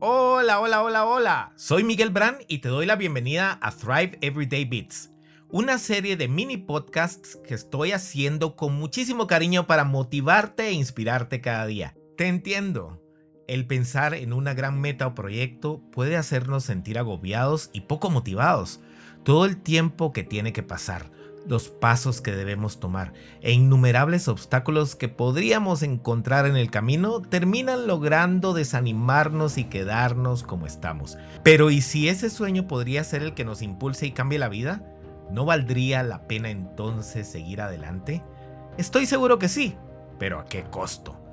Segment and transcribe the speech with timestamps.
[0.00, 1.52] Hola, hola, hola, hola.
[1.54, 5.12] Soy Miguel Brand y te doy la bienvenida a Thrive Everyday Beats,
[5.50, 11.40] una serie de mini podcasts que estoy haciendo con muchísimo cariño para motivarte e inspirarte
[11.40, 11.94] cada día.
[12.16, 13.00] Te entiendo.
[13.46, 18.80] El pensar en una gran meta o proyecto puede hacernos sentir agobiados y poco motivados.
[19.22, 21.12] Todo el tiempo que tiene que pasar
[21.46, 27.86] los pasos que debemos tomar e innumerables obstáculos que podríamos encontrar en el camino terminan
[27.86, 31.18] logrando desanimarnos y quedarnos como estamos.
[31.42, 34.82] Pero ¿y si ese sueño podría ser el que nos impulse y cambie la vida?
[35.30, 38.22] ¿No valdría la pena entonces seguir adelante?
[38.78, 39.76] Estoy seguro que sí,
[40.18, 41.23] pero ¿a qué costo?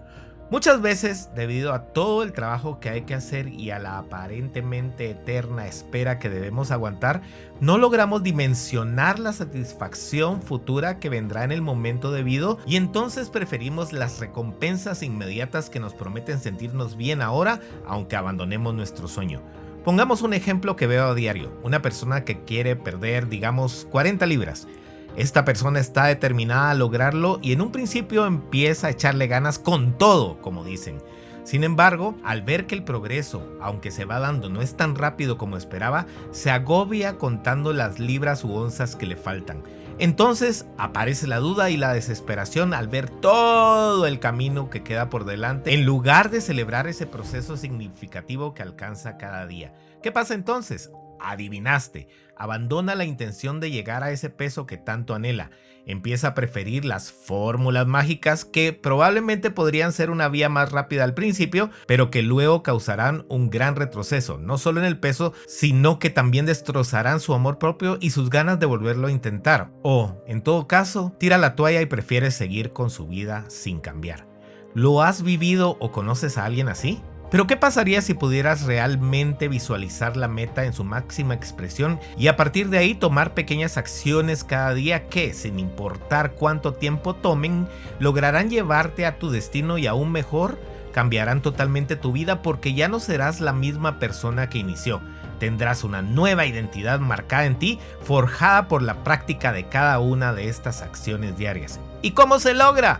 [0.52, 5.10] Muchas veces, debido a todo el trabajo que hay que hacer y a la aparentemente
[5.10, 7.22] eterna espera que debemos aguantar,
[7.62, 13.94] no logramos dimensionar la satisfacción futura que vendrá en el momento debido y entonces preferimos
[13.94, 19.42] las recompensas inmediatas que nos prometen sentirnos bien ahora, aunque abandonemos nuestro sueño.
[19.86, 24.68] Pongamos un ejemplo que veo a diario, una persona que quiere perder, digamos, 40 libras
[25.16, 29.98] esta persona está determinada a lograrlo y en un principio empieza a echarle ganas con
[29.98, 31.02] todo, como dicen.
[31.44, 35.38] Sin embargo, al ver que el progreso, aunque se va dando, no es tan rápido
[35.38, 39.64] como esperaba, se agobia contando las libras u onzas que le faltan.
[39.98, 45.26] Entonces aparece la duda y la desesperación al ver todo el camino que queda por
[45.26, 49.74] delante, en lugar de celebrar ese proceso significativo que alcanza cada día.
[50.02, 50.92] ¿Qué pasa entonces?
[51.30, 55.52] Adivinaste, abandona la intención de llegar a ese peso que tanto anhela,
[55.86, 61.14] empieza a preferir las fórmulas mágicas que probablemente podrían ser una vía más rápida al
[61.14, 66.10] principio, pero que luego causarán un gran retroceso, no solo en el peso, sino que
[66.10, 70.68] también destrozarán su amor propio y sus ganas de volverlo a intentar, o, en todo
[70.68, 74.28] caso, tira la toalla y prefiere seguir con su vida sin cambiar.
[74.74, 77.02] ¿Lo has vivido o conoces a alguien así?
[77.32, 82.36] Pero ¿qué pasaría si pudieras realmente visualizar la meta en su máxima expresión y a
[82.36, 87.70] partir de ahí tomar pequeñas acciones cada día que, sin importar cuánto tiempo tomen,
[88.00, 90.60] lograrán llevarte a tu destino y aún mejor,
[90.92, 95.02] cambiarán totalmente tu vida porque ya no serás la misma persona que inició.
[95.40, 100.50] Tendrás una nueva identidad marcada en ti, forjada por la práctica de cada una de
[100.50, 101.80] estas acciones diarias.
[102.02, 103.00] ¿Y cómo se logra?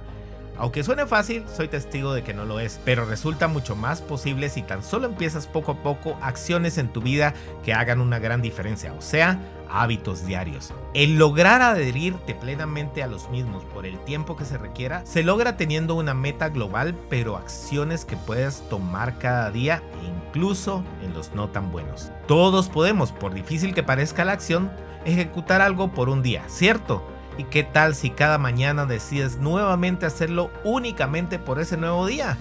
[0.62, 4.48] Aunque suene fácil, soy testigo de que no lo es, pero resulta mucho más posible
[4.48, 7.34] si tan solo empiezas poco a poco acciones en tu vida
[7.64, 9.40] que hagan una gran diferencia, o sea,
[9.72, 10.72] hábitos diarios.
[10.94, 15.58] El lograr adherirte plenamente a los mismos por el tiempo que se requiera se logra
[15.58, 21.50] teniendo una meta global, pero acciones que puedes tomar cada día incluso en los no
[21.50, 22.12] tan buenos.
[22.28, 24.72] Todos podemos, por difícil que parezca la acción,
[25.06, 27.04] ejecutar algo por un día, ¿cierto?
[27.38, 32.38] ¿Y qué tal si cada mañana decides nuevamente hacerlo únicamente por ese nuevo día?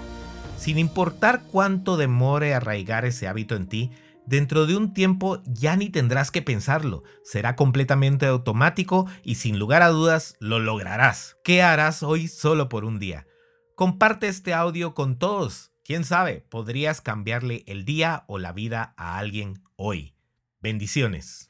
[0.59, 3.93] Sin importar cuánto demore arraigar ese hábito en ti,
[4.27, 9.83] dentro de un tiempo ya ni tendrás que pensarlo, será completamente automático y sin lugar
[9.83, 11.37] a dudas lo lograrás.
[11.45, 13.27] ¿Qué harás hoy solo por un día?
[13.77, 15.73] Comparte este audio con todos.
[15.85, 20.15] Quién sabe, podrías cambiarle el día o la vida a alguien hoy.
[20.61, 21.50] Bendiciones.